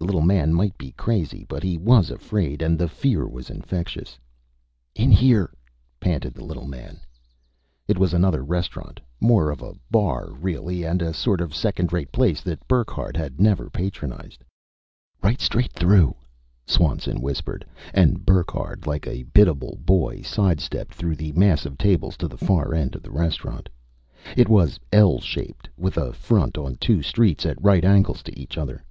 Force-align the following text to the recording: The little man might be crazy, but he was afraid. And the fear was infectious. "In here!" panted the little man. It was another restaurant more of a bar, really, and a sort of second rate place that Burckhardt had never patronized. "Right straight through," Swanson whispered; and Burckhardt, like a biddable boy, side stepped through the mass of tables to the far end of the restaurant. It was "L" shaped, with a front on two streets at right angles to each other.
The 0.00 0.04
little 0.06 0.20
man 0.20 0.52
might 0.52 0.76
be 0.76 0.90
crazy, 0.98 1.46
but 1.48 1.62
he 1.62 1.78
was 1.78 2.10
afraid. 2.10 2.60
And 2.60 2.76
the 2.76 2.88
fear 2.88 3.24
was 3.24 3.50
infectious. 3.50 4.18
"In 4.96 5.12
here!" 5.12 5.54
panted 6.00 6.34
the 6.34 6.42
little 6.44 6.66
man. 6.66 6.98
It 7.86 7.96
was 7.96 8.12
another 8.12 8.42
restaurant 8.42 8.98
more 9.20 9.50
of 9.52 9.62
a 9.62 9.74
bar, 9.92 10.32
really, 10.32 10.82
and 10.84 11.00
a 11.00 11.14
sort 11.14 11.40
of 11.40 11.54
second 11.54 11.92
rate 11.92 12.10
place 12.10 12.40
that 12.42 12.66
Burckhardt 12.66 13.16
had 13.16 13.40
never 13.40 13.70
patronized. 13.70 14.42
"Right 15.22 15.40
straight 15.40 15.70
through," 15.72 16.16
Swanson 16.66 17.20
whispered; 17.20 17.64
and 17.92 18.26
Burckhardt, 18.26 18.88
like 18.88 19.06
a 19.06 19.22
biddable 19.22 19.78
boy, 19.86 20.22
side 20.22 20.58
stepped 20.58 20.94
through 20.94 21.14
the 21.14 21.30
mass 21.30 21.64
of 21.64 21.78
tables 21.78 22.16
to 22.16 22.26
the 22.26 22.36
far 22.36 22.74
end 22.74 22.96
of 22.96 23.04
the 23.04 23.12
restaurant. 23.12 23.68
It 24.36 24.48
was 24.48 24.80
"L" 24.92 25.20
shaped, 25.20 25.68
with 25.76 25.96
a 25.96 26.12
front 26.12 26.58
on 26.58 26.74
two 26.74 27.02
streets 27.02 27.46
at 27.46 27.62
right 27.62 27.84
angles 27.84 28.20
to 28.24 28.36
each 28.36 28.58
other. 28.58 28.82